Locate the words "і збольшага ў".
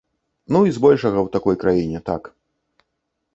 0.69-1.33